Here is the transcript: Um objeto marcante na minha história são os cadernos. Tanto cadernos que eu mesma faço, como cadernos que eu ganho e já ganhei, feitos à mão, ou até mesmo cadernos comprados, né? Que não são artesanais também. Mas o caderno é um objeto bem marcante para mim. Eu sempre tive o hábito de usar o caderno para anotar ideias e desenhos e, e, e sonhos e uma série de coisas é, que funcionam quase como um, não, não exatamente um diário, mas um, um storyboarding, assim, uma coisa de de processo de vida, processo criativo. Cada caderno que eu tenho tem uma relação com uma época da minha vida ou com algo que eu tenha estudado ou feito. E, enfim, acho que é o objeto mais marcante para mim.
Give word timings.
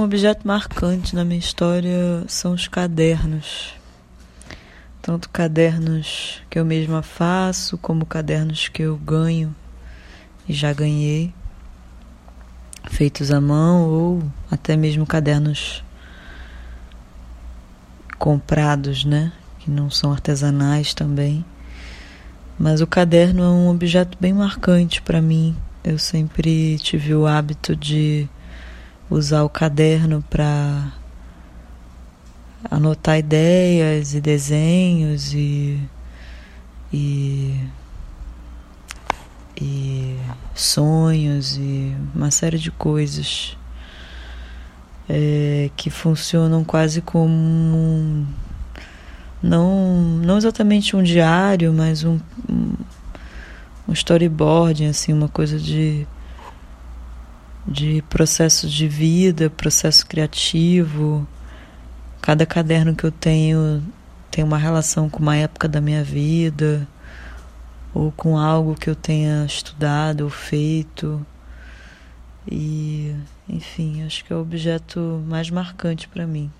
Um 0.00 0.04
objeto 0.04 0.48
marcante 0.48 1.14
na 1.14 1.26
minha 1.26 1.38
história 1.38 2.24
são 2.26 2.54
os 2.54 2.66
cadernos. 2.66 3.74
Tanto 5.02 5.28
cadernos 5.28 6.40
que 6.48 6.58
eu 6.58 6.64
mesma 6.64 7.02
faço, 7.02 7.76
como 7.76 8.06
cadernos 8.06 8.66
que 8.66 8.80
eu 8.80 8.96
ganho 8.96 9.54
e 10.48 10.54
já 10.54 10.72
ganhei, 10.72 11.34
feitos 12.88 13.30
à 13.30 13.42
mão, 13.42 13.90
ou 13.90 14.22
até 14.50 14.74
mesmo 14.74 15.04
cadernos 15.04 15.84
comprados, 18.18 19.04
né? 19.04 19.30
Que 19.58 19.70
não 19.70 19.90
são 19.90 20.12
artesanais 20.12 20.94
também. 20.94 21.44
Mas 22.58 22.80
o 22.80 22.86
caderno 22.86 23.42
é 23.42 23.48
um 23.48 23.68
objeto 23.68 24.16
bem 24.18 24.32
marcante 24.32 25.02
para 25.02 25.20
mim. 25.20 25.54
Eu 25.84 25.98
sempre 25.98 26.78
tive 26.78 27.14
o 27.14 27.26
hábito 27.26 27.76
de 27.76 28.26
usar 29.10 29.42
o 29.42 29.48
caderno 29.48 30.24
para 30.30 30.92
anotar 32.70 33.18
ideias 33.18 34.14
e 34.14 34.20
desenhos 34.20 35.32
e, 35.34 35.80
e, 36.92 37.60
e 39.60 40.16
sonhos 40.54 41.56
e 41.56 41.94
uma 42.14 42.30
série 42.30 42.58
de 42.58 42.70
coisas 42.70 43.56
é, 45.08 45.70
que 45.76 45.90
funcionam 45.90 46.62
quase 46.62 47.00
como 47.00 47.32
um, 47.32 48.26
não, 49.42 49.96
não 50.22 50.36
exatamente 50.36 50.94
um 50.94 51.02
diário, 51.02 51.72
mas 51.72 52.04
um, 52.04 52.20
um 53.88 53.92
storyboarding, 53.92 54.86
assim, 54.86 55.12
uma 55.12 55.28
coisa 55.28 55.58
de 55.58 56.06
de 57.66 58.02
processo 58.08 58.68
de 58.68 58.88
vida, 58.88 59.50
processo 59.50 60.06
criativo. 60.06 61.26
Cada 62.20 62.44
caderno 62.46 62.94
que 62.94 63.04
eu 63.04 63.12
tenho 63.12 63.82
tem 64.30 64.44
uma 64.44 64.58
relação 64.58 65.08
com 65.08 65.20
uma 65.20 65.36
época 65.36 65.68
da 65.68 65.80
minha 65.80 66.04
vida 66.04 66.86
ou 67.92 68.12
com 68.12 68.38
algo 68.38 68.74
que 68.74 68.88
eu 68.88 68.94
tenha 68.94 69.44
estudado 69.44 70.22
ou 70.22 70.30
feito. 70.30 71.24
E, 72.50 73.14
enfim, 73.48 74.04
acho 74.04 74.24
que 74.24 74.32
é 74.32 74.36
o 74.36 74.40
objeto 74.40 75.22
mais 75.26 75.50
marcante 75.50 76.08
para 76.08 76.26
mim. 76.26 76.50